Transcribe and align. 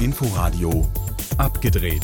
Inforadio 0.00 0.90
abgedreht. 1.38 2.02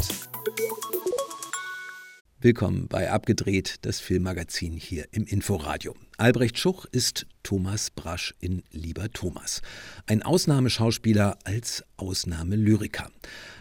Willkommen 2.40 2.88
bei 2.88 3.10
Abgedreht, 3.10 3.76
das 3.82 4.00
Filmmagazin 4.00 4.72
hier 4.72 5.06
im 5.12 5.24
Inforadio. 5.24 5.94
Albrecht 6.16 6.58
Schuch 6.58 6.86
ist 6.86 7.26
Thomas 7.42 7.90
Brasch 7.90 8.34
in 8.40 8.62
Lieber 8.70 9.10
Thomas. 9.10 9.62
Ein 10.06 10.22
Ausnahmeschauspieler 10.22 11.38
als 11.44 11.84
Ausnahmelyriker. 11.96 13.10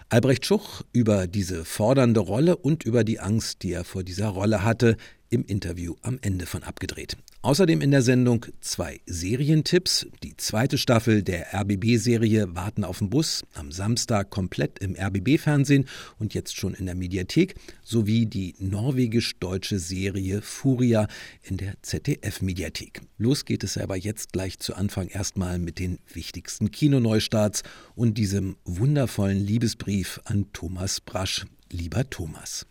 Albrecht 0.10 0.46
Schuch 0.46 0.82
über 0.92 1.28
diese 1.28 1.66
fordernde 1.66 2.22
Rolle 2.22 2.58
und 2.58 2.84
über 2.84 3.04
die 3.04 3.20
Angst, 3.20 3.64
die 3.64 3.74
er 3.74 3.84
vor 3.84 4.04
dieser 4.04 4.30
Rolle 4.30 4.64
hatte, 4.64 4.98
im 5.30 5.46
Interview 5.46 5.96
am 6.02 6.18
Ende 6.22 6.46
von 6.46 6.64
Abgedreht. 6.64 7.18
Außerdem 7.44 7.82
in 7.82 7.90
der 7.90 8.04
Sendung 8.04 8.46
zwei 8.60 9.02
Serientipps. 9.08 10.06
Die 10.22 10.38
zweite 10.38 10.78
Staffel 10.78 11.24
der 11.24 11.52
RBB-Serie 11.56 12.54
Warten 12.54 12.84
auf 12.84 13.00
den 13.00 13.10
Bus 13.10 13.42
am 13.56 13.72
Samstag 13.72 14.30
komplett 14.30 14.78
im 14.78 14.96
RBB-Fernsehen 14.96 15.86
und 16.20 16.36
jetzt 16.36 16.56
schon 16.56 16.76
in 16.76 16.86
der 16.86 16.94
Mediathek, 16.94 17.56
sowie 17.84 18.28
die 18.28 18.54
norwegisch-deutsche 18.60 19.80
Serie 19.80 20.44
Furia 20.44 21.08
in 21.42 21.58
der 21.58 21.74
ZDF-Mediathek. 21.82 23.02
Los 23.18 23.44
geht 23.46 23.64
es 23.64 23.76
aber 23.76 23.98
jetzt 23.98 24.34
gleich 24.34 24.60
zu 24.60 24.76
Anfang 24.76 25.08
erstmal 25.08 25.58
mit 25.58 25.80
den 25.80 25.98
wichtigsten 26.14 26.70
Kinoneustarts 26.70 27.64
und 27.96 28.20
diesem 28.20 28.56
wundervollen 28.66 29.40
Liebesbrief 29.40 30.22
an 30.26 30.46
Thomas 30.54 31.02
Brasch. 31.02 31.48
Lieber 31.72 32.08
Thomas. 32.08 32.68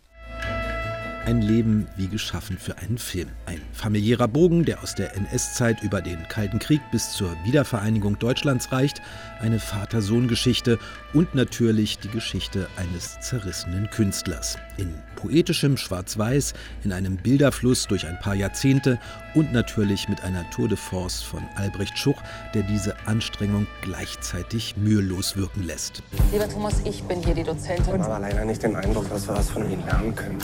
Ein 1.23 1.43
Leben 1.43 1.87
wie 1.97 2.07
geschaffen 2.07 2.57
für 2.57 2.79
einen 2.79 2.97
Film. 2.97 3.29
Ein 3.45 3.61
familiärer 3.73 4.27
Bogen, 4.27 4.65
der 4.65 4.81
aus 4.81 4.95
der 4.95 5.15
NS-Zeit 5.15 5.83
über 5.83 6.01
den 6.01 6.27
Kalten 6.29 6.57
Krieg 6.57 6.81
bis 6.91 7.13
zur 7.13 7.35
Wiedervereinigung 7.45 8.17
Deutschlands 8.17 8.71
reicht. 8.71 9.03
Eine 9.39 9.59
Vater-Sohn-Geschichte 9.59 10.79
und 11.13 11.35
natürlich 11.35 11.99
die 11.99 12.07
Geschichte 12.07 12.67
eines 12.75 13.19
zerrissenen 13.19 13.87
Künstlers. 13.91 14.57
In 14.77 14.95
poetischem 15.15 15.77
Schwarz-Weiß, 15.77 16.53
in 16.83 16.91
einem 16.91 17.17
Bilderfluss 17.17 17.85
durch 17.85 18.07
ein 18.07 18.17
paar 18.19 18.33
Jahrzehnte 18.33 18.97
und 19.35 19.53
natürlich 19.53 20.09
mit 20.09 20.23
einer 20.23 20.49
Tour 20.49 20.69
de 20.69 20.77
Force 20.77 21.21
von 21.21 21.43
Albrecht 21.55 21.99
Schuch, 21.99 22.19
der 22.55 22.63
diese 22.63 22.95
Anstrengung 23.05 23.67
gleichzeitig 23.83 24.75
mühelos 24.75 25.37
wirken 25.37 25.63
lässt. 25.63 26.01
Lieber 26.31 26.49
Thomas, 26.49 26.81
ich 26.83 27.03
bin 27.03 27.21
hier 27.23 27.35
die 27.35 27.43
Dozentin. 27.43 27.95
Ich 27.95 28.01
habe 28.01 28.21
leider 28.21 28.43
nicht 28.43 28.63
den 28.63 28.75
Eindruck, 28.75 29.07
dass 29.09 29.27
wir 29.27 29.35
was 29.35 29.51
von 29.51 29.71
Ihnen 29.71 29.85
lernen 29.85 30.15
können. 30.15 30.39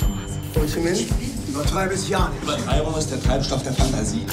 Ultimate, 0.68 1.06
übertreibe 1.48 1.94
es 1.94 2.10
ja 2.10 2.28
nicht. 2.28 2.44
Übertreibung 2.44 2.98
ist 2.98 3.10
der 3.10 3.24
Treibstoff 3.24 3.64
der 3.64 3.72
Fantasie. 3.72 4.26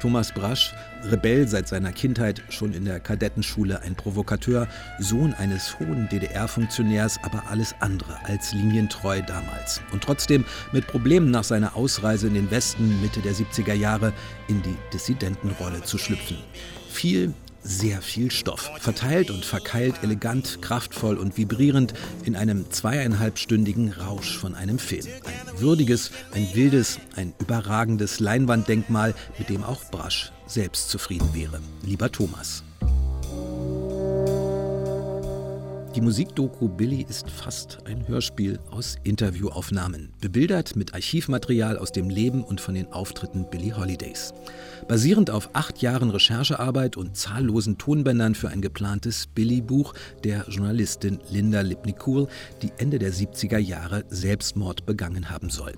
Thomas 0.00 0.32
Brasch, 0.32 0.72
Rebell 1.04 1.46
seit 1.46 1.68
seiner 1.68 1.92
Kindheit, 1.92 2.42
schon 2.48 2.72
in 2.72 2.86
der 2.86 2.98
Kadettenschule 2.98 3.82
ein 3.82 3.94
Provokateur, 3.94 4.68
Sohn 4.98 5.34
eines 5.34 5.78
hohen 5.78 6.08
DDR-Funktionärs, 6.08 7.20
aber 7.22 7.42
alles 7.50 7.74
andere 7.80 8.16
als 8.24 8.54
linientreu 8.54 9.20
damals. 9.20 9.82
Und 9.92 10.02
trotzdem 10.02 10.46
mit 10.72 10.86
Problemen 10.86 11.30
nach 11.30 11.44
seiner 11.44 11.76
Ausreise 11.76 12.26
in 12.26 12.34
den 12.34 12.50
Westen 12.50 13.02
Mitte 13.02 13.20
der 13.20 13.34
70er 13.34 13.74
Jahre 13.74 14.14
in 14.48 14.62
die 14.62 14.76
Dissidentenrolle 14.94 15.82
zu 15.82 15.98
schlüpfen. 15.98 16.38
Viel 16.88 17.34
sehr 17.62 18.02
viel 18.02 18.30
Stoff. 18.30 18.70
Verteilt 18.80 19.30
und 19.30 19.44
verkeilt, 19.44 19.96
elegant, 20.02 20.60
kraftvoll 20.62 21.16
und 21.16 21.36
vibrierend 21.36 21.94
in 22.24 22.36
einem 22.36 22.70
zweieinhalbstündigen 22.70 23.92
Rausch 23.92 24.36
von 24.36 24.54
einem 24.54 24.78
Film. 24.78 25.06
Ein 25.24 25.60
würdiges, 25.60 26.10
ein 26.32 26.48
wildes, 26.54 26.98
ein 27.16 27.32
überragendes 27.38 28.20
Leinwanddenkmal, 28.20 29.14
mit 29.38 29.48
dem 29.48 29.62
auch 29.64 29.84
Brasch 29.90 30.32
selbst 30.46 30.90
zufrieden 30.90 31.30
wäre. 31.34 31.60
Lieber 31.82 32.10
Thomas. 32.10 32.64
Die 35.94 36.00
Musikdoku 36.00 36.68
Billy 36.68 37.04
ist 37.06 37.28
fast 37.28 37.80
ein 37.84 38.08
Hörspiel 38.08 38.58
aus 38.70 38.96
Interviewaufnahmen, 39.04 40.08
bebildert 40.22 40.74
mit 40.74 40.94
Archivmaterial 40.94 41.76
aus 41.76 41.92
dem 41.92 42.08
Leben 42.08 42.42
und 42.42 42.62
von 42.62 42.74
den 42.74 42.90
Auftritten 42.90 43.44
Billy 43.50 43.74
Holidays. 43.76 44.32
Basierend 44.88 45.30
auf 45.30 45.50
acht 45.52 45.82
Jahren 45.82 46.08
Recherchearbeit 46.08 46.96
und 46.96 47.16
zahllosen 47.18 47.76
Tonbändern 47.76 48.34
für 48.34 48.48
ein 48.48 48.62
geplantes 48.62 49.26
Billy-Buch 49.26 49.92
der 50.24 50.46
Journalistin 50.48 51.20
Linda 51.30 51.60
Lipnicul, 51.60 52.26
die 52.62 52.72
Ende 52.78 52.98
der 52.98 53.12
70er 53.12 53.58
Jahre 53.58 54.04
Selbstmord 54.08 54.86
begangen 54.86 55.28
haben 55.28 55.50
soll. 55.50 55.72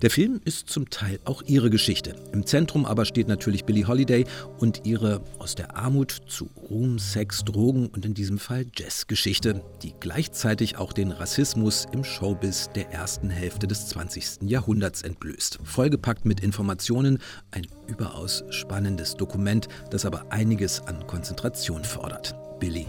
Der 0.00 0.10
Film 0.10 0.40
ist 0.44 0.70
zum 0.70 0.90
Teil 0.90 1.18
auch 1.24 1.42
ihre 1.42 1.70
Geschichte. 1.70 2.14
Im 2.32 2.46
Zentrum 2.46 2.86
aber 2.86 3.04
steht 3.04 3.26
natürlich 3.26 3.64
Billie 3.64 3.88
Holiday 3.88 4.26
und 4.58 4.86
ihre 4.86 5.22
aus 5.40 5.56
der 5.56 5.76
Armut 5.76 6.22
zu 6.28 6.48
Ruhm, 6.70 7.00
Sex, 7.00 7.44
Drogen 7.44 7.88
und 7.88 8.06
in 8.06 8.14
diesem 8.14 8.38
Fall 8.38 8.66
Jazz-Geschichte, 8.74 9.55
die 9.82 9.94
gleichzeitig 9.98 10.78
auch 10.78 10.92
den 10.92 11.12
Rassismus 11.12 11.86
im 11.92 12.04
Showbiz 12.04 12.70
der 12.74 12.90
ersten 12.90 13.30
Hälfte 13.30 13.66
des 13.66 13.88
20. 13.88 14.42
Jahrhunderts 14.42 15.02
entblößt. 15.02 15.58
Vollgepackt 15.62 16.24
mit 16.24 16.40
Informationen, 16.40 17.18
ein 17.50 17.66
überaus 17.86 18.44
spannendes 18.50 19.14
Dokument, 19.14 19.68
das 19.90 20.04
aber 20.04 20.32
einiges 20.32 20.80
an 20.82 21.06
Konzentration 21.06 21.84
fordert. 21.84 22.34
Billy. 22.58 22.86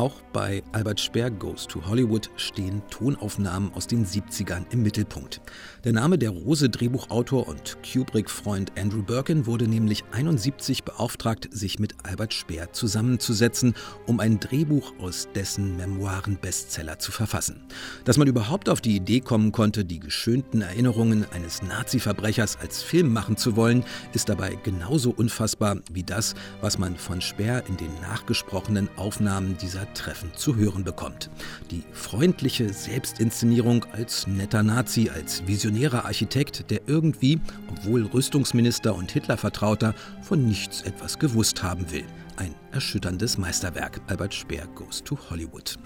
Auch 0.00 0.22
bei 0.32 0.62
Albert 0.72 0.98
Speer 0.98 1.30
Goes 1.30 1.66
to 1.66 1.84
Hollywood 1.86 2.30
stehen 2.36 2.80
Tonaufnahmen 2.88 3.70
aus 3.74 3.86
den 3.86 4.06
70ern 4.06 4.64
im 4.70 4.82
Mittelpunkt. 4.82 5.42
Der 5.84 5.92
Name 5.92 6.16
der 6.16 6.30
Rose-Drehbuchautor 6.30 7.46
und 7.46 7.76
Kubrick-Freund 7.82 8.72
Andrew 8.78 9.02
Birkin 9.02 9.44
wurde 9.44 9.68
nämlich 9.68 10.04
71 10.12 10.84
beauftragt, 10.84 11.50
sich 11.50 11.78
mit 11.78 11.96
Albert 12.02 12.32
Speer 12.32 12.72
zusammenzusetzen, 12.72 13.74
um 14.06 14.20
ein 14.20 14.40
Drehbuch 14.40 14.94
aus 15.00 15.28
dessen 15.34 15.76
Memoiren-Bestseller 15.76 16.98
zu 16.98 17.12
verfassen. 17.12 17.60
Dass 18.06 18.16
man 18.16 18.26
überhaupt 18.26 18.70
auf 18.70 18.80
die 18.80 18.96
Idee 18.96 19.20
kommen 19.20 19.52
konnte, 19.52 19.84
die 19.84 20.00
geschönten 20.00 20.62
Erinnerungen 20.62 21.26
eines 21.34 21.60
Nazi-Verbrechers 21.60 22.56
als 22.56 22.82
Film 22.82 23.12
machen 23.12 23.36
zu 23.36 23.54
wollen, 23.54 23.84
ist 24.14 24.30
dabei 24.30 24.56
genauso 24.62 25.10
unfassbar 25.10 25.76
wie 25.92 26.04
das, 26.04 26.34
was 26.62 26.78
man 26.78 26.96
von 26.96 27.20
Speer 27.20 27.64
in 27.68 27.76
den 27.76 27.92
nachgesprochenen 28.00 28.88
Aufnahmen 28.96 29.58
dieser 29.58 29.89
Treffen 29.94 30.30
zu 30.34 30.56
hören 30.56 30.84
bekommt. 30.84 31.30
Die 31.70 31.82
freundliche 31.92 32.72
Selbstinszenierung 32.72 33.86
als 33.92 34.26
netter 34.26 34.62
Nazi, 34.62 35.10
als 35.10 35.46
visionärer 35.46 36.04
Architekt, 36.04 36.70
der 36.70 36.82
irgendwie, 36.86 37.40
obwohl 37.68 38.06
Rüstungsminister 38.06 38.94
und 38.94 39.10
Hitlervertrauter, 39.10 39.94
von 40.22 40.44
nichts 40.46 40.82
etwas 40.82 41.18
gewusst 41.18 41.62
haben 41.62 41.90
will. 41.90 42.04
Ein 42.36 42.54
erschütterndes 42.72 43.38
Meisterwerk. 43.38 44.00
Albert 44.06 44.34
Speer 44.34 44.66
goes 44.74 45.02
to 45.02 45.18
Hollywood. 45.30 45.78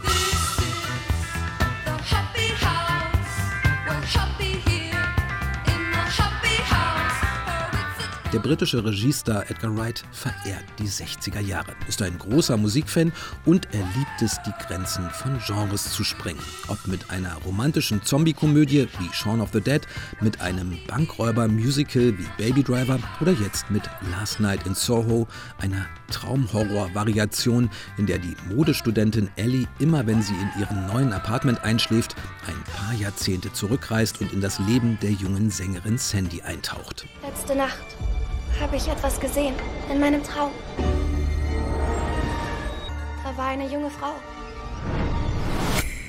Der 8.35 8.41
britische 8.41 8.85
Regiestar 8.85 9.49
Edgar 9.49 9.77
Wright 9.77 10.03
verehrt 10.11 10.65
die 10.81 10.89
60er 10.89 11.39
Jahre, 11.39 11.71
ist 11.87 12.03
ein 12.03 12.19
großer 12.19 12.57
Musikfan 12.57 13.13
und 13.45 13.69
er 13.73 13.85
liebt 13.97 14.23
es, 14.23 14.41
die 14.45 14.51
Grenzen 14.67 15.09
von 15.11 15.39
Genres 15.47 15.93
zu 15.93 16.03
sprengen. 16.03 16.43
Ob 16.67 16.85
mit 16.89 17.11
einer 17.11 17.33
romantischen 17.47 18.03
Zombie-Komödie 18.03 18.89
wie 18.99 19.13
Shaun 19.13 19.41
of 19.41 19.51
the 19.53 19.61
Dead, 19.61 19.83
mit 20.21 20.41
einem 20.41 20.77
Bankräuber-Musical 20.89 22.19
wie 22.19 22.27
Baby 22.37 22.65
Driver 22.65 22.99
oder 23.21 23.31
jetzt 23.31 23.71
mit 23.71 23.85
Last 24.11 24.41
Night 24.41 24.67
in 24.67 24.75
Soho, 24.75 25.29
einer 25.59 25.87
Traumhorror-Variation, 26.11 27.71
in 27.99 28.07
der 28.07 28.19
die 28.19 28.35
Modestudentin 28.53 29.31
Ellie 29.37 29.69
immer, 29.79 30.09
wenn 30.09 30.23
sie 30.23 30.35
in 30.35 30.61
ihrem 30.61 30.87
neuen 30.89 31.13
Apartment 31.13 31.63
einschläft, 31.63 32.17
ein 32.49 32.65
paar 32.65 32.95
Jahrzehnte 32.95 33.53
zurückreist 33.53 34.21
und 34.21 34.33
in 34.33 34.41
das 34.41 34.59
Leben 34.59 34.99
der 35.03 35.13
jungen 35.13 35.51
Sängerin 35.51 35.99
Sandy 35.99 36.43
eintaucht. 36.43 37.07
Letzte 37.23 37.55
Nacht 37.55 37.97
habe 38.61 38.77
ich 38.77 38.89
etwas 38.89 39.21
gesehen 39.21 39.55
in 39.91 40.01
meinem 40.01 40.23
Traum. 40.23 40.51
Da 43.23 43.37
war 43.37 43.49
eine 43.49 43.67
junge 43.67 43.91
Frau. 43.91 44.13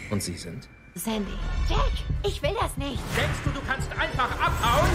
Und 0.10 0.22
Sie 0.22 0.38
sind? 0.38 0.68
Sandy. 0.96 1.34
Jack, 1.70 1.92
ich 2.24 2.42
will 2.42 2.56
das 2.60 2.78
nicht. 2.78 3.02
Denkst 3.18 3.40
du, 3.44 3.50
du 3.50 3.60
kannst 3.68 3.92
einfach 3.92 4.32
abhauen? 4.40 4.90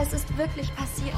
Es 0.00 0.12
ist 0.12 0.36
wirklich 0.38 0.74
passiert. 0.76 1.16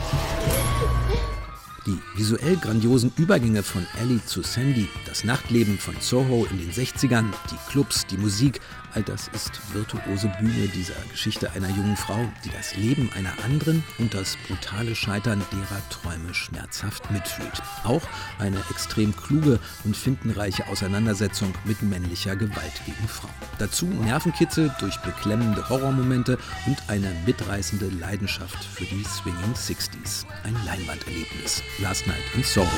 Die 1.86 1.98
visuell 2.16 2.56
grandiosen 2.56 3.12
Übergänge 3.19 3.62
von 3.62 3.86
Ellie 4.00 4.25
zu 4.25 4.42
Sandy, 4.42 4.88
das 5.06 5.22
Nachtleben 5.22 5.78
von 5.78 5.94
Soho 6.00 6.46
in 6.50 6.58
den 6.58 6.72
60ern, 6.72 7.26
die 7.50 7.70
Clubs, 7.70 8.06
die 8.06 8.16
Musik, 8.16 8.60
all 8.94 9.02
das 9.02 9.28
ist 9.28 9.60
virtuose 9.75 10.32
Bühne 10.40 10.69
dieser 10.69 10.94
Geschichte 11.10 11.50
einer 11.52 11.69
jungen 11.69 11.96
Frau, 11.96 12.25
die 12.44 12.50
das 12.50 12.76
Leben 12.76 13.10
einer 13.14 13.32
anderen 13.44 13.82
und 13.98 14.14
das 14.14 14.38
brutale 14.46 14.94
Scheitern 14.94 15.42
derer 15.52 15.88
Träume 15.90 16.32
schmerzhaft 16.32 17.10
mitfühlt. 17.10 17.62
Auch 17.82 18.02
eine 18.38 18.58
extrem 18.70 19.14
kluge 19.14 19.58
und 19.84 19.96
findenreiche 19.96 20.66
Auseinandersetzung 20.69 21.52
mit 21.64 21.82
männlicher 21.82 22.36
Gewalt 22.36 22.81
gegen 22.86 23.08
Frauen. 23.08 23.34
Dazu 23.58 23.86
Nervenkitzel 23.86 24.75
durch 24.81 24.96
beklemmende 24.98 25.69
Horrormomente 25.69 26.38
und 26.66 26.78
eine 26.88 27.12
mitreißende 27.26 27.88
Leidenschaft 28.00 28.64
für 28.64 28.84
die 28.84 29.04
Swinging 29.04 29.54
Sixties. 29.54 30.25
Ein 30.44 30.56
Leinwanderlebnis. 30.64 31.62
Last 31.78 32.06
Night 32.06 32.22
in 32.34 32.42
Soho. 32.44 32.68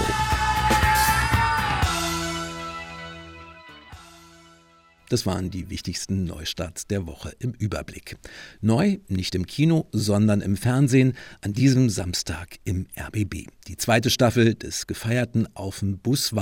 Das 5.10 5.26
waren 5.26 5.50
die 5.50 5.68
wichtigsten 5.68 6.24
Neustarts 6.24 6.86
der 6.86 7.06
Woche 7.06 7.32
im 7.38 7.52
Überblick. 7.52 8.16
Neu, 8.62 8.96
nicht 9.08 9.34
im 9.34 9.46
Kino, 9.46 9.86
sondern 9.92 10.40
im 10.40 10.56
Fernsehen, 10.56 11.12
an 11.42 11.52
diesem 11.52 11.90
Samstag 11.90 12.56
im 12.64 12.86
RBB. 12.98 13.46
Die 13.68 13.76
zweite 13.76 14.08
Staffel 14.08 14.54
des 14.54 14.86
gefeierten 14.86 15.46
Auf 15.54 15.80
dem 15.80 15.98
Bus 15.98 16.32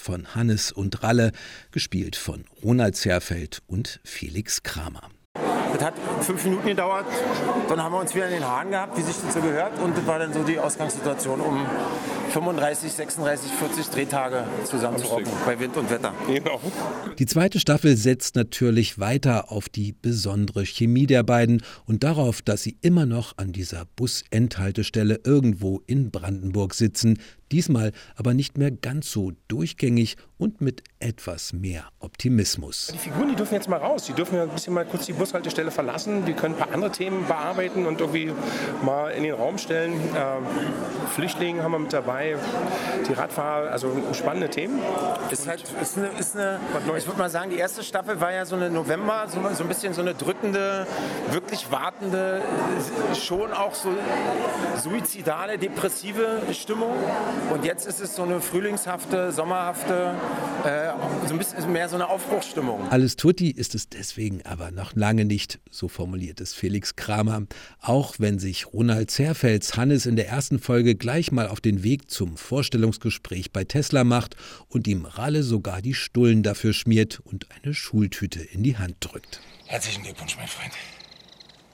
von 0.00 0.34
Hannes 0.34 0.70
und 0.70 1.02
Ralle, 1.02 1.32
gespielt 1.72 2.14
von 2.14 2.44
Ronald 2.62 2.96
Zerfeld 2.96 3.60
und 3.66 4.00
Felix 4.04 4.62
Kramer. 4.62 5.10
Das 5.74 5.82
hat 5.82 5.94
fünf 6.22 6.44
Minuten 6.44 6.66
gedauert. 6.66 7.06
Dann 7.68 7.82
haben 7.82 7.92
wir 7.92 8.00
uns 8.00 8.14
wieder 8.14 8.26
in 8.26 8.34
den 8.34 8.44
Haaren 8.44 8.70
gehabt, 8.70 8.96
wie 8.96 9.02
sich 9.02 9.16
das 9.24 9.34
so 9.34 9.40
gehört. 9.40 9.78
Und 9.80 9.96
das 9.96 10.06
war 10.06 10.18
dann 10.18 10.32
so 10.32 10.42
die 10.42 10.58
Ausgangssituation, 10.58 11.40
um 11.40 11.66
35, 12.28 12.92
36, 12.92 13.50
40 13.52 13.86
Drehtage 13.88 14.44
zusammenzurocken 14.64 15.32
bei 15.46 15.58
Wind 15.58 15.76
und 15.76 15.90
Wetter. 15.90 16.12
Genau. 16.26 16.60
Die 17.18 17.26
zweite 17.26 17.58
Staffel 17.58 17.96
setzt 17.96 18.36
natürlich 18.36 18.98
weiter 18.98 19.50
auf 19.50 19.68
die 19.68 19.92
besondere 19.92 20.64
Chemie 20.64 21.06
der 21.06 21.22
beiden 21.22 21.62
und 21.86 22.04
darauf, 22.04 22.42
dass 22.42 22.62
sie 22.62 22.76
immer 22.80 23.06
noch 23.06 23.36
an 23.38 23.52
dieser 23.52 23.84
Busendhaltestelle 23.96 25.20
irgendwo 25.24 25.82
in 25.86 26.10
Brandenburg 26.10 26.74
sitzen, 26.74 27.18
Diesmal 27.52 27.92
aber 28.16 28.34
nicht 28.34 28.58
mehr 28.58 28.70
ganz 28.70 29.10
so 29.10 29.32
durchgängig 29.48 30.16
und 30.36 30.60
mit 30.60 30.82
etwas 31.00 31.52
mehr 31.52 31.84
Optimismus. 32.00 32.90
Die 32.92 32.98
Figuren, 32.98 33.28
die 33.28 33.36
dürfen 33.36 33.54
jetzt 33.54 33.68
mal 33.68 33.78
raus. 33.78 34.04
Die 34.04 34.12
dürfen 34.12 34.36
ja 34.36 34.42
ein 34.42 34.50
bisschen 34.50 34.74
mal 34.74 34.84
kurz 34.84 35.06
die 35.06 35.12
Bushaltestelle 35.12 35.70
verlassen. 35.70 36.24
Die 36.24 36.32
können 36.32 36.54
ein 36.54 36.58
paar 36.58 36.72
andere 36.72 36.92
Themen 36.92 37.26
bearbeiten 37.26 37.86
und 37.86 38.00
irgendwie 38.00 38.32
mal 38.82 39.10
in 39.10 39.22
den 39.22 39.34
Raum 39.34 39.58
stellen. 39.58 39.92
Äh, 39.92 41.08
Flüchtlinge 41.08 41.62
haben 41.62 41.72
wir 41.72 41.78
mit 41.78 41.92
dabei, 41.92 42.36
die 43.08 43.12
Radfahrer, 43.12 43.70
also 43.70 43.90
spannende 44.12 44.48
Themen. 44.48 44.80
Ist 45.30 45.46
halt, 45.46 45.64
ist 45.80 45.96
eine, 45.96 46.08
ist 46.18 46.36
eine, 46.36 46.60
ich 46.96 47.06
würde 47.06 47.18
mal 47.18 47.30
sagen, 47.30 47.50
die 47.50 47.58
erste 47.58 47.82
Staffel 47.82 48.20
war 48.20 48.32
ja 48.32 48.44
so 48.44 48.56
eine 48.56 48.70
November, 48.70 49.26
so, 49.28 49.40
so 49.54 49.62
ein 49.62 49.68
bisschen 49.68 49.94
so 49.94 50.00
eine 50.00 50.14
drückende, 50.14 50.86
wirklich 51.30 51.70
wartende, 51.70 52.42
schon 53.14 53.52
auch 53.52 53.74
so 53.74 53.90
suizidale, 54.76 55.58
depressive 55.58 56.42
Stimmung. 56.52 56.94
Und 57.50 57.64
jetzt 57.64 57.86
ist 57.86 58.00
es 58.00 58.14
so 58.14 58.22
eine 58.22 58.40
frühlingshafte, 58.40 59.32
sommerhafte, 59.32 60.14
äh, 60.64 60.90
so 61.26 61.34
ein 61.34 61.38
bisschen 61.38 61.72
mehr 61.72 61.88
so 61.88 61.94
eine 61.94 62.08
Aufbruchsstimmung. 62.08 62.88
Alles 62.90 63.16
Tutti 63.16 63.50
ist 63.50 63.74
es 63.74 63.88
deswegen 63.88 64.42
aber 64.44 64.70
noch 64.70 64.94
lange 64.94 65.24
nicht, 65.24 65.58
so 65.70 65.88
formuliert 65.88 66.40
es 66.40 66.54
Felix 66.54 66.96
Kramer. 66.96 67.42
Auch 67.80 68.16
wenn 68.18 68.38
sich 68.38 68.72
Ronald 68.72 69.10
Zerfelds 69.10 69.76
Hannes 69.76 70.06
in 70.06 70.16
der 70.16 70.28
ersten 70.28 70.58
Folge 70.58 70.94
gleich 70.94 71.32
mal 71.32 71.48
auf 71.48 71.60
den 71.60 71.82
Weg 71.82 72.10
zum 72.10 72.36
Vorstellungsgespräch 72.36 73.52
bei 73.52 73.64
Tesla 73.64 74.04
macht 74.04 74.36
und 74.68 74.86
ihm 74.86 75.06
Ralle 75.06 75.42
sogar 75.42 75.80
die 75.80 75.94
Stullen 75.94 76.42
dafür 76.42 76.72
schmiert 76.72 77.20
und 77.24 77.46
eine 77.50 77.74
Schultüte 77.74 78.40
in 78.40 78.62
die 78.62 78.76
Hand 78.76 78.96
drückt. 79.00 79.40
Herzlichen 79.66 80.02
Glückwunsch, 80.02 80.36
mein 80.36 80.48
Freund. 80.48 80.72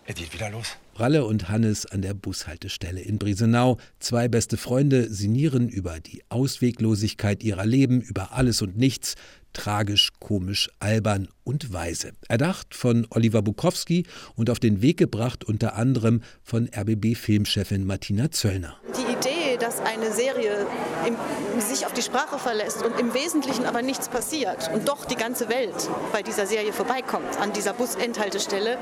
Er 0.06 0.14
geht 0.14 0.32
wieder 0.32 0.50
los. 0.50 0.76
Ralle 0.96 1.25
und 1.25 1.49
Hannes 1.49 1.87
an 1.87 2.02
der 2.02 2.14
Bushaltestelle 2.14 3.00
in 3.00 3.19
Briesenau. 3.19 3.79
Zwei 3.99 4.29
beste 4.29 4.56
Freunde 4.56 5.12
sinnieren 5.12 5.69
über 5.69 6.00
die 6.00 6.23
Ausweglosigkeit 6.29 7.43
ihrer 7.43 7.67
Leben, 7.67 8.00
über 8.00 8.32
alles 8.32 8.62
und 8.62 8.76
nichts. 8.76 9.14
Tragisch, 9.52 10.11
komisch, 10.19 10.70
albern 10.81 11.29
und 11.44 11.73
weise. 11.73 12.12
Erdacht 12.29 12.75
von 12.75 13.06
Oliver 13.11 13.43
Bukowski 13.43 14.05
und 14.35 14.50
auf 14.50 14.58
den 14.58 14.82
Weg 14.82 14.96
gebracht 14.96 15.44
unter 15.44 15.76
anderem 15.76 16.23
von 16.43 16.69
RBB-Filmchefin 16.75 17.85
Martina 17.85 18.31
Zöllner. 18.31 18.76
Dass 19.58 19.80
eine 19.80 20.12
Serie 20.12 20.66
im, 21.06 21.16
sich 21.60 21.86
auf 21.86 21.92
die 21.92 22.02
Sprache 22.02 22.38
verlässt 22.38 22.82
und 22.82 22.98
im 22.98 23.14
Wesentlichen 23.14 23.66
aber 23.66 23.82
nichts 23.82 24.08
passiert 24.08 24.70
und 24.72 24.88
doch 24.88 25.04
die 25.04 25.16
ganze 25.16 25.48
Welt 25.48 25.88
bei 26.12 26.22
dieser 26.22 26.46
Serie 26.46 26.72
vorbeikommt, 26.72 27.38
an 27.40 27.52
dieser 27.52 27.72
Busendhaltestelle, 27.72 28.78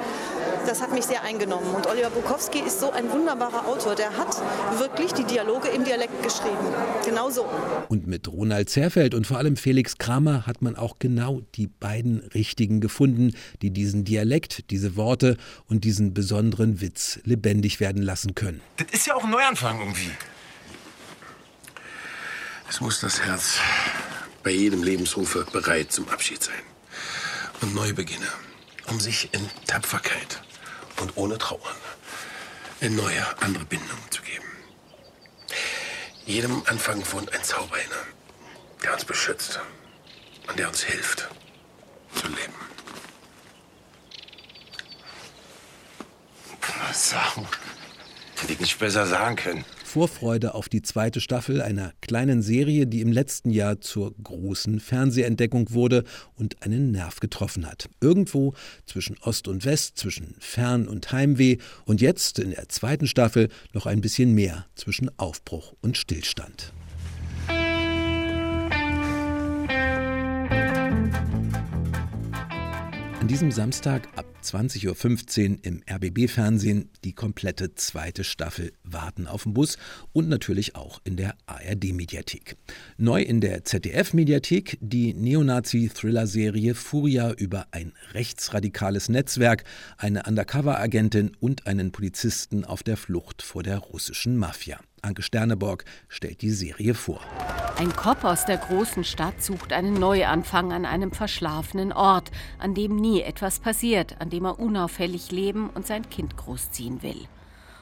das 0.66 0.80
hat 0.80 0.92
mich 0.92 1.04
sehr 1.04 1.22
eingenommen. 1.22 1.74
Und 1.74 1.86
Oliver 1.86 2.10
Bukowski 2.10 2.60
ist 2.60 2.80
so 2.80 2.90
ein 2.90 3.10
wunderbarer 3.10 3.66
Autor. 3.66 3.94
Der 3.94 4.16
hat 4.16 4.36
wirklich 4.78 5.12
die 5.12 5.24
Dialoge 5.24 5.68
im 5.68 5.84
Dialekt 5.84 6.22
geschrieben. 6.22 6.56
Genau 7.04 7.30
so. 7.30 7.46
Und 7.88 8.06
mit 8.06 8.28
Ronald 8.28 8.70
Zerfeld 8.70 9.14
und 9.14 9.26
vor 9.26 9.38
allem 9.38 9.56
Felix 9.56 9.98
Kramer 9.98 10.46
hat 10.46 10.62
man 10.62 10.76
auch 10.76 10.98
genau 10.98 11.42
die 11.54 11.66
beiden 11.66 12.20
Richtigen 12.34 12.80
gefunden, 12.80 13.34
die 13.60 13.70
diesen 13.70 14.04
Dialekt, 14.04 14.70
diese 14.70 14.96
Worte 14.96 15.36
und 15.68 15.84
diesen 15.84 16.14
besonderen 16.14 16.80
Witz 16.80 17.20
lebendig 17.24 17.80
werden 17.80 18.02
lassen 18.02 18.34
können. 18.34 18.60
Das 18.76 18.86
ist 18.92 19.06
ja 19.06 19.14
auch 19.14 19.24
ein 19.24 19.30
Neuanfang 19.30 19.80
irgendwie. 19.80 20.10
Es 22.68 22.80
muss 22.80 23.00
das 23.00 23.20
Herz 23.20 23.58
bei 24.42 24.50
jedem 24.50 24.82
Lebensrufe 24.82 25.46
bereit 25.52 25.92
zum 25.92 26.08
Abschied 26.08 26.42
sein. 26.42 26.62
Und 27.60 27.74
Neubeginne, 27.74 28.28
um 28.88 28.98
sich 28.98 29.32
in 29.32 29.48
Tapferkeit 29.66 30.42
und 31.00 31.16
ohne 31.16 31.38
Trauern 31.38 31.76
eine 32.80 32.90
neue, 32.96 33.42
andere 33.42 33.64
Bindung 33.64 33.98
zu 34.10 34.22
geben. 34.22 34.44
Jedem 36.26 36.62
Anfang 36.66 37.02
wohnt 37.12 37.32
ein 37.32 37.42
Zauber 37.44 37.76
inne, 37.76 37.94
der 38.82 38.94
uns 38.94 39.04
beschützt 39.04 39.60
und 40.48 40.58
der 40.58 40.68
uns 40.68 40.82
hilft 40.82 41.28
zu 42.14 42.26
leben. 42.28 42.54
Sagen, 46.92 47.48
hätte 48.38 48.52
ich 48.52 48.60
nicht 48.60 48.78
besser 48.78 49.06
sagen 49.06 49.36
können. 49.36 49.64
Vorfreude 49.92 50.54
auf 50.54 50.70
die 50.70 50.80
zweite 50.80 51.20
Staffel 51.20 51.60
einer 51.60 51.92
kleinen 52.00 52.40
Serie, 52.40 52.86
die 52.86 53.02
im 53.02 53.12
letzten 53.12 53.50
Jahr 53.50 53.82
zur 53.82 54.14
großen 54.22 54.80
Fernsehentdeckung 54.80 55.74
wurde 55.74 56.04
und 56.34 56.62
einen 56.62 56.92
Nerv 56.92 57.20
getroffen 57.20 57.66
hat. 57.66 57.90
Irgendwo 58.00 58.54
zwischen 58.86 59.18
Ost 59.18 59.48
und 59.48 59.66
West, 59.66 59.98
zwischen 59.98 60.34
Fern- 60.38 60.88
und 60.88 61.12
Heimweh 61.12 61.58
und 61.84 62.00
jetzt 62.00 62.38
in 62.38 62.52
der 62.52 62.70
zweiten 62.70 63.06
Staffel 63.06 63.50
noch 63.74 63.84
ein 63.84 64.00
bisschen 64.00 64.32
mehr 64.32 64.64
zwischen 64.76 65.10
Aufbruch 65.18 65.74
und 65.82 65.98
Stillstand. 65.98 66.72
An 73.22 73.28
diesem 73.28 73.52
Samstag 73.52 74.08
ab 74.16 74.26
20.15 74.42 75.50
Uhr 75.50 75.58
im 75.62 75.82
RBB-Fernsehen 75.88 76.90
die 77.04 77.12
komplette 77.12 77.72
zweite 77.76 78.24
Staffel 78.24 78.72
Warten 78.82 79.28
auf 79.28 79.44
den 79.44 79.54
Bus 79.54 79.78
und 80.12 80.28
natürlich 80.28 80.74
auch 80.74 81.00
in 81.04 81.14
der 81.16 81.36
ARD-Mediathek. 81.46 82.56
Neu 82.96 83.22
in 83.22 83.40
der 83.40 83.64
ZDF-Mediathek 83.64 84.76
die 84.80 85.14
Neonazi-Thriller-Serie 85.14 86.74
Furia 86.74 87.30
über 87.30 87.68
ein 87.70 87.92
rechtsradikales 88.12 89.08
Netzwerk, 89.08 89.62
eine 89.98 90.24
Undercover-Agentin 90.24 91.30
und 91.38 91.68
einen 91.68 91.92
Polizisten 91.92 92.64
auf 92.64 92.82
der 92.82 92.96
Flucht 92.96 93.42
vor 93.42 93.62
der 93.62 93.78
russischen 93.78 94.36
Mafia. 94.36 94.80
Anke 95.04 95.22
Sterneborg 95.22 95.84
stellt 96.08 96.42
die 96.42 96.50
Serie 96.50 96.94
vor. 96.94 97.20
Ein 97.76 97.94
Cop 97.96 98.22
aus 98.22 98.44
der 98.44 98.56
großen 98.56 99.02
Stadt 99.02 99.42
sucht 99.42 99.72
einen 99.72 99.94
Neuanfang 99.94 100.72
an 100.72 100.86
einem 100.86 101.10
verschlafenen 101.10 101.92
Ort, 101.92 102.30
an 102.60 102.74
dem 102.74 102.94
nie 102.94 103.20
etwas 103.20 103.58
passiert, 103.58 104.20
an 104.20 104.30
dem 104.30 104.44
er 104.44 104.60
unauffällig 104.60 105.32
leben 105.32 105.70
und 105.70 105.88
sein 105.88 106.08
Kind 106.08 106.36
großziehen 106.36 107.02
will. 107.02 107.26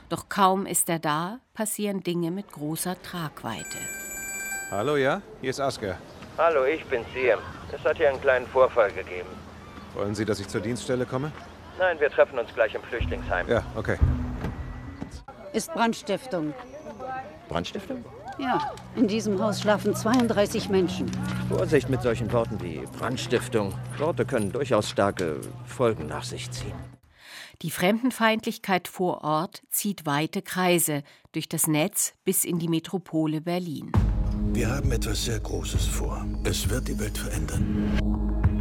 Doch 0.09 0.31
kaum 0.31 0.65
ist 0.65 0.89
er 0.89 0.99
da, 0.99 1.41
passieren 1.53 2.03
Dinge 2.03 2.31
mit 2.31 2.51
großer 2.51 3.01
Tragweite. 3.03 3.79
Hallo, 4.71 4.97
ja? 4.97 5.21
Hier 5.43 5.51
ist 5.51 5.61
Asker. 5.61 5.99
Hallo, 6.39 6.65
ich 6.65 6.83
bin 6.87 7.05
Siem. 7.13 7.39
Es 7.71 7.85
hat 7.85 7.99
hier 7.99 8.09
einen 8.09 8.21
kleinen 8.23 8.47
Vorfall 8.47 8.91
gegeben. 8.93 9.29
Wollen 9.95 10.15
Sie, 10.15 10.25
dass 10.25 10.41
ich 10.41 10.49
zur 10.49 10.63
Dienststelle 10.63 11.05
komme? 11.05 11.33
Nein, 11.79 12.01
wir 12.01 12.09
treffen 12.09 12.39
uns 12.39 12.49
gleich 12.55 12.75
im 12.75 12.83
Flüchtlingsheim. 12.83 13.47
Ja, 13.47 13.63
okay. 13.75 13.99
Ist 15.53 15.73
Brandstiftung. 15.75 16.55
Brandstiftung? 17.51 18.05
Ja, 18.39 18.73
in 18.97 19.07
diesem 19.07 19.43
Haus 19.43 19.61
schlafen 19.61 19.95
32 19.95 20.71
Menschen. 20.71 21.11
Vorsicht 21.49 21.91
mit 21.91 22.01
solchen 22.01 22.33
Worten 22.33 22.63
wie 22.63 22.81
Brandstiftung. 22.99 23.75
Worte 23.99 24.25
können 24.25 24.51
durchaus 24.53 24.89
starke 24.89 25.41
Folgen 25.67 26.07
nach 26.07 26.25
sich 26.25 26.51
ziehen. 26.51 26.73
Die 27.61 27.71
Fremdenfeindlichkeit 27.71 28.89
vor 28.89 29.23
Ort 29.23 29.63
zieht 29.69 30.07
weite 30.07 30.41
Kreise 30.41 31.03
durch 31.33 31.49
das 31.49 31.67
Netz 31.67 32.15
bis 32.25 32.45
in 32.45 32.59
die 32.59 32.69
Metropole 32.69 33.43
Berlin. 33.43 33.93
Wir 34.55 34.71
haben 34.71 34.91
etwas 34.93 35.27
sehr 35.27 35.41
Großes 35.41 35.85
vor. 35.85 36.25
Es 36.45 36.71
wird 36.71 36.89
die 36.89 36.99
Welt 36.99 37.19
verändern. 37.19 37.99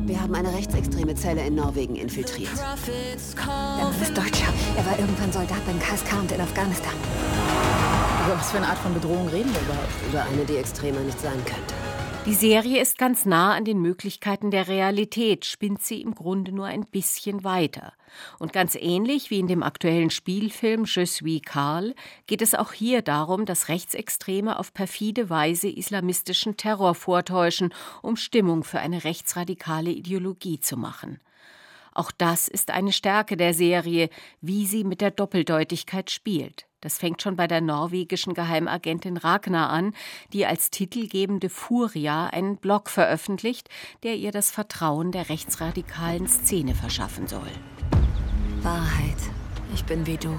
Wir 0.06 0.20
haben 0.20 0.36
eine 0.36 0.52
rechtsextreme 0.52 1.16
Zelle 1.16 1.46
in 1.46 1.56
Norwegen 1.56 1.96
infiltriert. 1.96 2.58
Der 2.58 3.46
Mann 3.86 4.02
ist 4.02 4.18
Deutscher. 4.18 4.52
Er 4.76 4.86
war 4.86 5.00
irgendwann 5.00 5.32
Soldat 5.32 5.66
beim 5.66 5.80
KSK 5.80 6.20
und 6.20 6.32
in 6.32 6.42
Afghanistan. 6.42 6.94
Über 8.26 8.38
was 8.38 8.52
für 8.52 8.58
eine 8.58 8.68
Art 8.68 8.78
von 8.80 8.94
Bedrohung 8.94 9.28
reden 9.30 9.52
wir 9.54 9.62
überhaupt? 9.62 9.90
Über 10.10 10.24
eine, 10.24 10.46
die 10.46 10.58
extremer 10.58 11.00
nicht 11.00 11.20
sein 11.20 11.44
könnte. 11.46 11.74
Die 12.26 12.34
Serie 12.34 12.82
ist 12.82 12.98
ganz 12.98 13.26
nah 13.26 13.56
an 13.56 13.64
den 13.64 13.82
Möglichkeiten 13.82 14.52
der 14.52 14.68
Realität, 14.68 15.46
spinnt 15.46 15.82
sie 15.82 16.02
im 16.02 16.14
Grunde 16.14 16.52
nur 16.52 16.66
ein 16.66 16.86
bisschen 16.86 17.46
weiter. 17.46 17.94
Und 18.38 18.52
ganz 18.52 18.76
ähnlich 18.76 19.30
wie 19.30 19.40
in 19.40 19.48
dem 19.48 19.64
aktuellen 19.64 20.10
Spielfilm 20.10 20.84
Je 20.86 21.06
suis 21.06 21.42
Karl 21.44 21.96
geht 22.28 22.42
es 22.42 22.56
auch 22.56 22.74
hier 22.74 23.02
darum, 23.02 23.46
dass 23.46 23.70
Rechtsextreme 23.70 24.60
auf 24.60 24.74
perfide 24.74 25.30
Weise 25.30 25.70
islamistischen 25.70 26.58
Terror 26.58 26.96
vortäuschen, 26.96 27.74
um 28.02 28.18
Stimmung 28.18 28.66
für 28.66 28.80
eine 28.80 29.06
rechtsradikale 29.06 29.92
Ideologie 29.92 30.60
zu 30.60 30.76
machen. 30.76 31.22
Auch 31.94 32.12
das 32.12 32.48
ist 32.48 32.70
eine 32.70 32.92
Stärke 32.92 33.38
der 33.38 33.54
Serie, 33.54 34.10
wie 34.42 34.68
sie 34.68 34.84
mit 34.84 35.00
der 35.00 35.12
Doppeldeutigkeit 35.12 36.12
spielt. 36.12 36.69
Das 36.82 36.98
fängt 36.98 37.22
schon 37.22 37.36
bei 37.36 37.48
der 37.48 37.62
norwegischen 37.62 38.34
Geheimagentin 38.34 39.18
Ragnar 39.18 39.70
an, 39.70 39.94
die 40.32 40.46
als 40.46 40.72
titelgebende 40.72 41.50
Furia 41.50 42.28
einen 42.28 42.58
Blog 42.58 42.90
veröffentlicht, 42.90 43.70
der 44.04 44.16
ihr 44.16 44.32
das 44.32 44.50
Vertrauen 44.50 45.12
der 45.12 45.30
rechtsradikalen 45.30 46.28
Szene 46.28 46.76
verschaffen 46.76 47.28
soll. 47.28 47.52
Wahrheit. 48.62 49.18
Ich 49.74 49.84
bin 49.86 50.06
wie 50.08 50.18
du. 50.18 50.36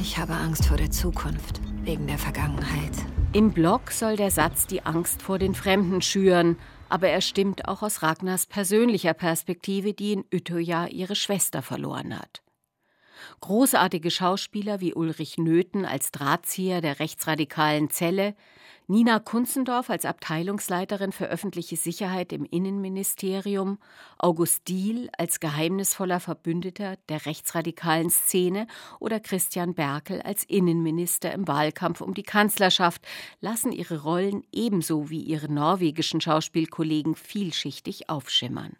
Ich 0.00 0.18
habe 0.18 0.34
Angst 0.34 0.66
vor 0.66 0.76
der 0.76 0.90
Zukunft, 0.90 1.60
wegen 1.82 2.06
der 2.06 2.18
Vergangenheit. 2.18 2.92
Im 3.32 3.52
Blog 3.52 3.90
soll 3.90 4.16
der 4.16 4.30
Satz 4.30 4.66
die 4.66 4.84
Angst 4.84 5.22
vor 5.22 5.38
den 5.38 5.54
Fremden 5.54 6.02
schüren, 6.02 6.58
aber 6.88 7.08
er 7.08 7.20
stimmt 7.20 7.68
auch 7.68 7.82
aus 7.82 8.02
Ragnars 8.02 8.46
persönlicher 8.46 9.14
Perspektive, 9.14 9.94
die 9.94 10.12
in 10.12 10.24
Utøya 10.32 10.86
ihre 10.88 11.16
Schwester 11.16 11.62
verloren 11.62 12.18
hat. 12.18 12.42
Großartige 13.40 14.10
Schauspieler 14.10 14.80
wie 14.80 14.94
Ulrich 14.94 15.38
Nöthen 15.38 15.84
als 15.84 16.10
Drahtzieher 16.10 16.80
der 16.80 17.00
rechtsradikalen 17.00 17.90
Zelle, 17.90 18.34
Nina 18.88 19.18
Kunzendorf 19.18 19.90
als 19.90 20.04
Abteilungsleiterin 20.04 21.10
für 21.10 21.26
öffentliche 21.26 21.76
Sicherheit 21.76 22.32
im 22.32 22.44
Innenministerium, 22.44 23.78
August 24.16 24.68
Diehl 24.68 25.10
als 25.18 25.40
geheimnisvoller 25.40 26.20
Verbündeter 26.20 26.96
der 27.08 27.26
rechtsradikalen 27.26 28.10
Szene 28.10 28.68
oder 29.00 29.18
Christian 29.18 29.74
Berkel 29.74 30.22
als 30.22 30.44
Innenminister 30.44 31.32
im 31.32 31.48
Wahlkampf 31.48 32.00
um 32.00 32.14
die 32.14 32.22
Kanzlerschaft 32.22 33.04
lassen 33.40 33.72
ihre 33.72 34.02
Rollen 34.02 34.44
ebenso 34.52 35.10
wie 35.10 35.20
ihre 35.20 35.52
norwegischen 35.52 36.20
Schauspielkollegen 36.20 37.16
vielschichtig 37.16 38.08
aufschimmern. 38.08 38.76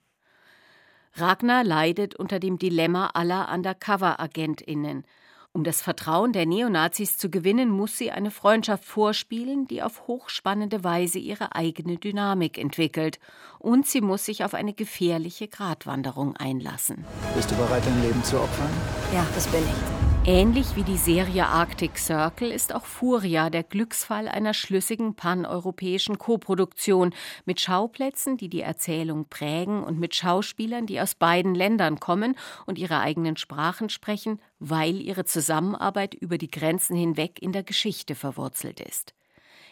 Ragnar 1.19 1.65
leidet 1.65 2.15
unter 2.15 2.39
dem 2.39 2.59
Dilemma 2.59 3.11
aller 3.15 3.49
Undercover-AgentInnen. 3.53 5.05
Um 5.53 5.65
das 5.65 5.81
Vertrauen 5.81 6.35
der 6.35 6.45
Neonazis 6.45 7.17
zu 7.17 7.31
gewinnen, 7.31 7.71
muss 7.71 7.97
sie 7.97 8.11
eine 8.11 8.31
Freundschaft 8.31 8.85
vorspielen, 8.85 9.67
die 9.67 9.83
auf 9.83 10.07
hochspannende 10.07 10.85
Weise 10.85 11.19
ihre 11.19 11.55
eigene 11.55 11.97
Dynamik 11.97 12.59
entwickelt. 12.59 13.19
Und 13.59 13.87
sie 13.87 14.03
muss 14.03 14.27
sich 14.27 14.45
auf 14.45 14.53
eine 14.53 14.75
gefährliche 14.75 15.49
Gratwanderung 15.49 16.37
einlassen. 16.37 17.07
Bist 17.35 17.51
du 17.51 17.55
bereit, 17.55 17.87
dein 17.87 18.03
Leben 18.03 18.23
zu 18.23 18.39
opfern? 18.39 18.69
Ja, 19.15 19.27
das 19.35 19.47
bin 19.47 19.63
ich. 19.63 19.96
Ähnlich 20.29 20.75
wie 20.75 20.83
die 20.83 20.97
Serie 20.97 21.47
Arctic 21.47 21.97
Circle 21.97 22.51
ist 22.51 22.75
auch 22.75 22.85
Furia 22.85 23.49
der 23.49 23.63
Glücksfall 23.63 24.27
einer 24.27 24.55
schlüssigen 24.55 25.15
paneuropäischen 25.15 26.19
Koproduktion 26.19 27.15
mit 27.45 27.61
Schauplätzen, 27.61 28.37
die 28.37 28.49
die 28.49 28.61
Erzählung 28.61 29.29
prägen 29.29 29.85
und 29.85 30.01
mit 30.01 30.17
Schauspielern, 30.17 30.87
die 30.87 31.01
aus 31.01 31.15
beiden 31.15 31.55
Ländern 31.55 32.01
kommen 32.01 32.35
und 32.67 32.77
ihre 32.77 32.99
eigenen 32.99 33.37
Sprachen 33.37 33.89
sprechen, 33.89 34.41
weil 34.59 35.01
ihre 35.01 35.27
Zusammenarbeit 35.27 36.13
über 36.15 36.39
die 36.39 36.51
Grenzen 36.51 36.97
hinweg 36.97 37.41
in 37.41 37.53
der 37.53 37.63
Geschichte 37.63 38.17
verwurzelt 38.17 38.81
ist. 38.81 39.15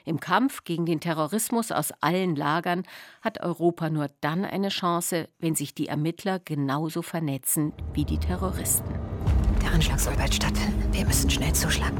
Im 0.04 0.20
Kampf 0.20 0.62
gegen 0.62 0.86
den 0.86 1.00
Terrorismus 1.00 1.72
aus 1.72 1.90
allen 2.00 2.36
Lagern 2.36 2.84
hat 3.22 3.40
Europa 3.40 3.90
nur 3.90 4.08
dann 4.20 4.44
eine 4.44 4.68
Chance, 4.68 5.28
wenn 5.40 5.56
sich 5.56 5.74
die 5.74 5.88
Ermittler 5.88 6.38
genauso 6.38 7.02
vernetzen 7.02 7.72
wie 7.92 8.04
die 8.04 8.18
Terroristen. 8.18 9.13
Der 9.64 9.72
Anschlag 9.72 9.98
soll 9.98 10.14
bald 10.14 10.34
stattfinden. 10.34 10.92
Wir 10.92 11.06
müssen 11.06 11.30
schnell 11.30 11.54
zuschlagen. 11.54 11.98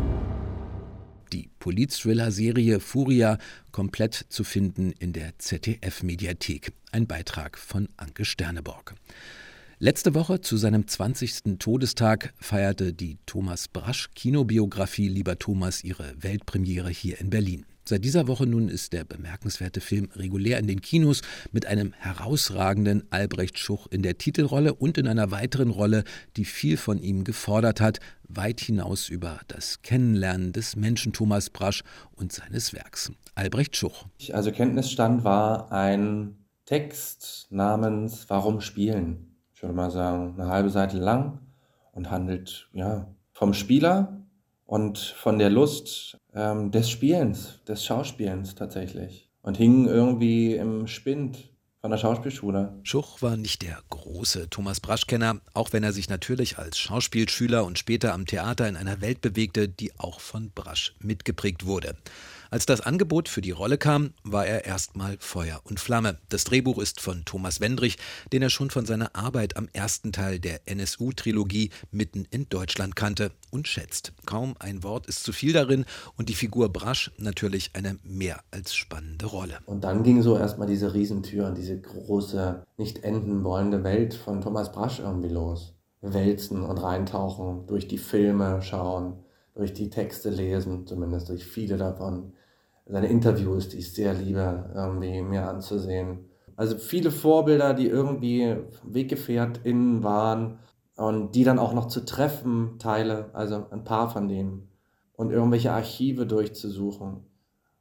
Die 1.33 1.49
Politthriller-Serie 1.61 2.79
Furia 2.79 3.39
komplett 3.73 4.27
zu 4.29 4.45
finden 4.45 4.93
in 4.99 5.15
der 5.15 5.39
ZDF-Mediathek. 5.39 6.75
Ein 6.93 7.07
Beitrag 7.07 7.57
von 7.57 7.89
Anke 7.97 8.27
Sterneborg. 8.27 8.95
Letzte 9.79 10.15
Woche 10.15 10.43
zu 10.43 10.59
seinem 10.59 10.87
20. 10.87 11.59
Todestag 11.59 12.35
feierte 12.39 12.93
die 12.93 13.17
Thomas 13.25 13.69
Brasch 13.69 14.11
Kinobiografie 14.15 15.09
Lieber 15.09 15.39
Thomas 15.39 15.83
ihre 15.83 16.23
Weltpremiere 16.23 16.91
hier 16.91 17.19
in 17.19 17.31
Berlin. 17.31 17.65
Seit 17.87 18.03
dieser 18.03 18.29
Woche 18.29 18.47
nun 18.47 18.71
ist 18.71 18.95
der 18.95 19.05
bemerkenswerte 19.05 19.83
Film 19.83 20.09
regulär 20.17 20.59
in 20.59 20.67
den 20.67 20.81
Kinos 20.81 21.21
mit 21.53 21.67
einem 21.67 21.93
herausragenden 21.93 23.05
Albrecht 23.11 23.59
Schuch 23.59 23.89
in 23.89 24.01
der 24.01 24.17
Titelrolle 24.17 24.73
und 24.73 24.97
in 24.97 25.07
einer 25.07 25.31
weiteren 25.31 25.69
Rolle, 25.69 26.05
die 26.39 26.47
viel 26.47 26.79
von 26.79 26.99
ihm 26.99 27.25
gefordert 27.25 27.83
hat, 27.83 28.01
weit 28.27 28.61
hinaus 28.61 29.11
über 29.11 29.39
das 29.49 29.83
Kennenlernen 29.83 30.55
des 30.55 30.77
Menschen 30.77 31.13
Thomas 31.13 31.51
Brasch 31.51 31.83
und 32.13 32.33
seines 32.33 32.73
Werks. 32.73 33.13
Albrecht 33.35 33.77
Schuch. 33.77 34.07
Also 34.33 34.51
Kenntnisstand 34.51 35.23
war 35.23 35.71
ein 35.71 36.39
Text 36.65 37.49
namens 37.51 38.25
Warum 38.29 38.63
spielen? 38.63 39.37
Ich 39.55 39.63
würde 39.63 39.75
mal 39.75 39.91
sagen, 39.91 40.41
eine 40.41 40.49
halbe 40.49 40.71
Seite 40.71 40.97
lang 40.97 41.39
und 41.93 42.11
handelt 42.11 42.71
ja 42.73 43.15
vom 43.33 43.53
Spieler 43.53 44.25
und 44.65 44.99
von 44.99 45.39
der 45.39 45.51
Lust 45.51 46.19
ähm, 46.35 46.71
des 46.71 46.91
Spielens, 46.91 47.61
des 47.67 47.85
Schauspielens 47.85 48.55
tatsächlich. 48.55 49.31
Und 49.43 49.57
hing 49.57 49.87
irgendwie 49.87 50.55
im 50.55 50.87
Spind 50.87 51.51
von 51.85 51.91
der 51.91 51.99
Schauspielschule. 51.99 52.73
Schuch 52.83 53.21
war 53.21 53.37
nicht 53.37 53.61
der 53.61 53.79
große 53.91 54.49
Thomas 54.49 54.81
Brasch-Kenner, 54.81 55.41
auch 55.53 55.75
wenn 55.75 55.85
er 55.85 55.93
sich 55.93 56.09
natürlich 56.09 56.57
als 56.57 56.79
Schauspielschüler 56.79 57.63
und 57.63 57.79
später 57.79 58.15
am 58.15 58.25
Theater 58.25 58.67
in 58.67 58.77
einer 58.77 59.03
Welt 59.03 59.21
bewegte, 59.21 59.69
die 59.69 59.93
auch 59.99 60.21
von 60.21 60.51
Brasch 60.55 60.95
mitgeprägt 61.01 61.67
wurde. 61.67 61.95
Als 62.55 62.67
das 62.67 62.83
Angebot 62.83 63.29
für 63.29 63.41
die 63.41 63.51
Rolle 63.51 63.79
kam, 63.79 64.13
war 64.23 64.47
er 64.47 64.65
erstmal 64.65 65.17
Feuer 65.19 65.61
und 65.65 65.81
Flamme. 65.81 66.19
Das 66.29 66.45
Drehbuch 66.45 66.79
ist 66.79 67.01
von 67.01 67.25
Thomas 67.25 67.61
Wendrich, 67.61 67.99
den 68.33 68.43
er 68.43 68.49
schon 68.49 68.71
von 68.71 68.87
seiner 68.87 69.17
Arbeit 69.17 69.57
am 69.57 69.69
ersten 69.73 70.13
Teil 70.13 70.39
der 70.39 70.61
NSU-Trilogie 70.67 71.71
mitten 71.91 72.29
in 72.31 72.49
Deutschland 72.49 72.95
kannte 72.95 73.33
und 73.51 73.67
schätzt. 73.67 74.13
Kaum 74.25 74.55
ein 74.61 74.85
Wort 74.85 75.09
ist 75.09 75.25
zu 75.25 75.33
viel 75.33 75.53
darin 75.53 75.85
und 76.17 76.29
die 76.29 76.37
Figur 76.37 76.73
Brasch 76.73 77.11
natürlich 77.19 77.73
eine 77.75 77.99
mehr 78.05 78.39
als 78.53 78.77
spannende 78.77 79.27
Rolle. 79.27 79.59
Und 79.67 79.83
dann 79.83 80.05
ging 80.05 80.23
so 80.23 80.39
erstmal 80.39 80.69
diese 80.69 80.95
Riesentür 80.95 81.49
und 81.49 81.59
diese 81.59 81.81
große, 81.81 82.65
nicht 82.77 83.03
enden 83.03 83.43
wollende 83.43 83.83
Welt 83.83 84.15
von 84.15 84.41
Thomas 84.41 84.71
Brasch 84.71 85.01
irgendwie 85.01 85.29
los. 85.29 85.75
Wälzen 86.03 86.63
und 86.63 86.79
reintauchen, 86.79 87.67
durch 87.67 87.89
die 87.89 87.99
Filme 87.99 88.63
schauen, 88.63 89.25
durch 89.57 89.73
die 89.73 89.91
Texte 89.91 90.31
lesen, 90.31 90.87
zumindest 90.87 91.29
durch 91.29 91.45
viele 91.45 91.79
davon 91.79 92.33
seine 92.87 93.09
Interviews, 93.09 93.69
die 93.69 93.79
ich 93.79 93.93
sehr 93.93 94.15
liebe, 94.15 94.71
irgendwie 94.75 95.23
mir 95.23 95.49
anzusehen. 95.49 96.27
Also 96.57 96.77
viele 96.77 97.11
Vorbilder, 97.11 97.75
die 97.75 97.89
irgendwie 97.89 98.57
WeggefährtInnen 98.85 100.03
waren 100.03 100.59
und 100.97 101.35
die 101.35 101.45
dann 101.45 101.59
auch 101.59 101.73
noch 101.73 101.89
zu 101.89 102.05
treffen, 102.05 102.79
Teile, 102.79 103.31
also 103.33 103.67
ein 103.71 103.85
paar 103.85 104.11
von 104.11 104.29
denen. 104.29 104.69
Und 105.17 105.31
irgendwelche 105.31 105.73
Archive 105.73 106.27
durchzusuchen 106.27 107.25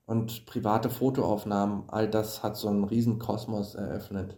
und 0.06 0.46
private 0.46 0.90
Fotoaufnahmen, 0.90 1.84
all 1.88 2.10
das 2.10 2.44
hat 2.44 2.58
so 2.58 2.68
einen 2.68 2.84
riesen 2.84 3.20
Kosmos 3.20 3.76
eröffnet, 3.76 4.38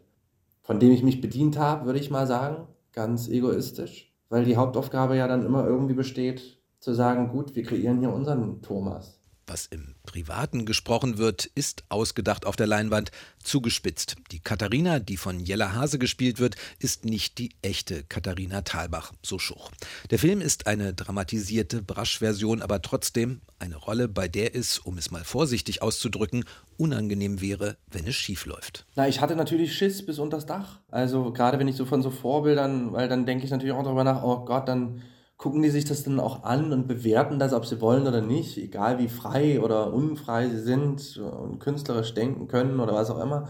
von 0.62 0.80
dem 0.80 0.92
ich 0.92 1.04
mich 1.04 1.22
bedient 1.22 1.58
habe, 1.58 1.86
würde 1.86 2.00
ich 2.00 2.12
mal 2.12 2.28
sagen, 2.28 2.68
ganz 2.94 3.28
egoistisch, 3.28 4.14
weil 4.30 4.46
die 4.46 4.58
Hauptaufgabe 4.58 5.18
ja 5.18 5.28
dann 5.28 5.46
immer 5.46 5.66
irgendwie 5.66 5.94
besteht, 5.94 6.60
zu 6.80 6.94
sagen, 6.94 7.30
gut, 7.30 7.56
wir 7.56 7.64
kreieren 7.64 8.00
hier 8.00 8.14
unseren 8.14 8.62
Thomas. 8.62 9.20
Was 9.48 9.68
im 9.68 9.94
Privaten 10.08 10.66
gesprochen 10.66 11.20
wird, 11.20 11.46
ist 11.46 11.84
ausgedacht 11.90 12.48
auf 12.48 12.56
der 12.56 12.66
Leinwand, 12.66 13.12
zugespitzt. 13.44 14.16
Die 14.32 14.40
Katharina, 14.40 14.98
die 14.98 15.18
von 15.18 15.40
Jella 15.40 15.74
Hase 15.74 16.00
gespielt 16.00 16.40
wird, 16.40 16.56
ist 16.80 17.06
nicht 17.06 17.38
die 17.38 17.52
echte 17.62 18.04
Katharina 18.04 18.64
Thalbach, 18.64 19.14
so 19.22 19.38
Schuch. 19.38 19.70
Der 20.10 20.18
Film 20.18 20.42
ist 20.42 20.66
eine 20.66 20.96
dramatisierte 20.96 21.84
Brasch-Version, 21.84 22.64
aber 22.64 22.82
trotzdem 22.82 23.42
eine 23.60 23.76
Rolle, 23.76 24.08
bei 24.08 24.28
der 24.28 24.56
es, 24.56 24.80
um 24.80 24.98
es 24.98 25.12
mal 25.12 25.24
vorsichtig 25.24 25.84
auszudrücken, 25.84 26.46
unangenehm 26.78 27.40
wäre, 27.40 27.78
wenn 27.92 28.08
es 28.08 28.16
schief 28.16 28.48
läuft. 28.48 28.88
Na, 28.96 29.08
ich 29.08 29.22
hatte 29.22 29.36
natürlich 29.36 29.76
Schiss 29.76 30.04
bis 30.04 30.18
unter 30.18 30.38
das 30.38 30.48
Dach. 30.48 30.80
Also 30.90 31.32
gerade 31.32 31.60
wenn 31.60 31.68
ich 31.68 31.76
so 31.76 31.86
von 31.86 32.02
so 32.02 32.10
Vorbildern, 32.10 32.94
weil 32.94 33.08
dann 33.08 33.28
denke 33.28 33.46
ich 33.46 33.52
natürlich 33.52 33.76
auch 33.76 33.84
darüber 33.84 34.04
nach, 34.04 34.24
oh 34.24 34.44
Gott, 34.44 34.68
dann 34.68 35.04
gucken 35.46 35.62
die 35.62 35.70
sich 35.70 35.86
das 35.86 36.02
dann 36.02 36.20
auch 36.20 36.44
an 36.44 36.74
und 36.74 36.88
bewerten 36.88 37.38
das, 37.38 37.54
ob 37.54 37.68
sie 37.68 37.80
wollen 37.80 38.08
oder 38.08 38.20
nicht, 38.20 38.58
egal 38.58 38.98
wie 38.98 39.08
frei 39.08 39.62
oder 39.62 39.94
unfrei 39.94 40.50
sie 40.50 40.60
sind 40.60 41.18
und 41.18 41.60
künstlerisch 41.60 42.16
denken 42.16 42.48
können 42.48 42.80
oder 42.80 42.96
was 42.96 43.12
auch 43.12 43.20
immer 43.20 43.50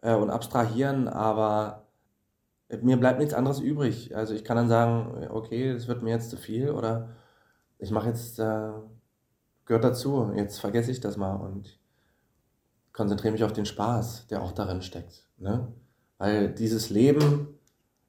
äh, 0.00 0.14
und 0.14 0.30
abstrahieren, 0.30 1.08
aber 1.08 1.88
mir 2.82 2.98
bleibt 2.98 3.18
nichts 3.18 3.34
anderes 3.34 3.58
übrig. 3.58 4.14
Also 4.14 4.32
ich 4.32 4.44
kann 4.44 4.56
dann 4.56 4.68
sagen, 4.68 5.26
okay, 5.30 5.74
das 5.74 5.88
wird 5.88 6.04
mir 6.04 6.10
jetzt 6.10 6.30
zu 6.30 6.36
viel 6.36 6.70
oder 6.70 7.08
ich 7.80 7.90
mache 7.90 8.06
jetzt, 8.06 8.38
äh, 8.38 8.70
gehört 9.64 9.82
dazu, 9.82 10.30
jetzt 10.36 10.60
vergesse 10.60 10.92
ich 10.92 11.00
das 11.00 11.16
mal 11.16 11.34
und 11.34 11.80
konzentriere 12.92 13.32
mich 13.32 13.42
auf 13.42 13.52
den 13.52 13.66
Spaß, 13.66 14.28
der 14.28 14.40
auch 14.40 14.52
darin 14.52 14.82
steckt. 14.82 15.26
Ne? 15.36 15.66
Weil 16.18 16.54
dieses 16.54 16.90
Leben 16.90 17.58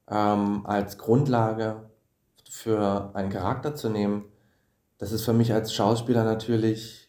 ähm, 0.06 0.64
als 0.64 0.96
Grundlage 0.96 1.89
für 2.50 3.12
einen 3.14 3.30
Charakter 3.30 3.74
zu 3.74 3.88
nehmen, 3.88 4.24
das 4.98 5.12
ist 5.12 5.24
für 5.24 5.32
mich 5.32 5.52
als 5.52 5.72
Schauspieler 5.72 6.24
natürlich 6.24 7.08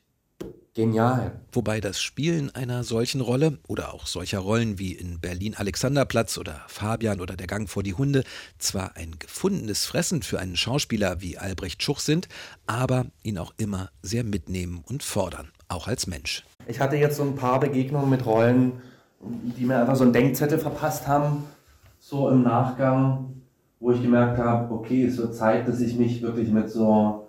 genial. 0.74 1.42
Wobei 1.52 1.82
das 1.82 2.00
Spielen 2.02 2.54
einer 2.56 2.84
solchen 2.84 3.20
Rolle 3.20 3.58
oder 3.68 3.94
auch 3.94 4.08
solcher 4.08 4.40
Rollen 4.40 4.80
wie 4.80 4.94
in 4.94 5.20
Berlin 5.20 5.56
Alexanderplatz 5.56 6.38
oder 6.38 6.62
Fabian 6.68 7.20
oder 7.20 7.36
der 7.36 7.48
Gang 7.48 7.70
vor 7.70 7.84
die 7.84 7.96
Hunde 7.96 8.24
zwar 8.60 8.96
ein 8.96 9.18
gefundenes 9.20 9.86
Fressen 9.86 10.22
für 10.22 10.40
einen 10.40 10.56
Schauspieler 10.56 11.22
wie 11.22 11.38
Albrecht 11.38 11.84
Schuch 11.84 12.00
sind, 12.00 12.30
aber 12.68 13.08
ihn 13.24 13.38
auch 13.38 13.54
immer 13.58 13.90
sehr 14.02 14.24
mitnehmen 14.24 14.84
und 14.88 15.04
fordern, 15.04 15.52
auch 15.68 15.88
als 15.88 16.08
Mensch. 16.08 16.46
Ich 16.68 16.80
hatte 16.80 16.96
jetzt 16.96 17.18
so 17.18 17.24
ein 17.24 17.36
paar 17.36 17.60
Begegnungen 17.60 18.10
mit 18.10 18.26
Rollen, 18.26 18.82
die 19.20 19.66
mir 19.66 19.80
einfach 19.80 19.96
so 19.96 20.04
einen 20.04 20.14
Denkzettel 20.14 20.60
verpasst 20.60 21.08
haben, 21.08 21.44
so 22.00 22.30
im 22.30 22.44
Nachgang, 22.44 23.41
wo 23.82 23.92
ich 23.92 24.02
gemerkt 24.02 24.38
habe, 24.38 24.74
okay, 24.74 25.06
es 25.06 25.18
wird 25.18 25.36
Zeit, 25.36 25.68
dass 25.68 25.82
ich 25.82 25.98
mich 25.98 26.22
wirklich 26.22 26.50
mit 26.50 26.70
so, 26.70 27.28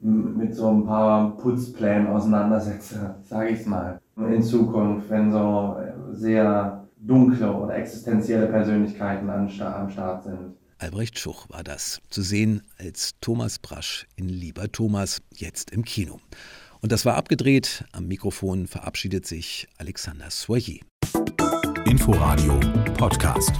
mit 0.00 0.54
so 0.54 0.68
ein 0.68 0.84
paar 0.84 1.36
Putzplänen 1.36 2.08
auseinandersetze, 2.08 3.14
sage 3.24 3.50
ich 3.50 3.60
es 3.60 3.66
mal. 3.66 3.98
In 4.16 4.42
Zukunft, 4.42 5.08
wenn 5.08 5.30
so 5.30 5.76
sehr 6.10 6.84
dunkle 6.98 7.52
oder 7.52 7.76
existenzielle 7.76 8.46
Persönlichkeiten 8.46 9.30
am 9.30 9.48
Start 9.48 10.24
sind. 10.24 10.56
Albrecht 10.78 11.18
Schuch 11.18 11.48
war 11.48 11.62
das. 11.62 12.00
Zu 12.10 12.22
sehen 12.22 12.62
als 12.78 13.12
Thomas 13.20 13.58
Brasch 13.58 14.06
in 14.16 14.28
Lieber 14.28 14.70
Thomas, 14.70 15.22
jetzt 15.34 15.70
im 15.70 15.84
Kino. 15.84 16.18
Und 16.80 16.92
das 16.92 17.04
war 17.06 17.14
abgedreht. 17.14 17.84
Am 17.92 18.08
Mikrofon 18.08 18.66
verabschiedet 18.66 19.26
sich 19.26 19.68
Alexander 19.78 20.30
Soyer. 20.30 20.80
Inforadio 21.86 22.58
Podcast. 22.98 23.52